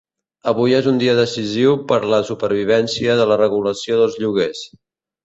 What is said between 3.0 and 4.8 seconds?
de la regulació dels lloguers.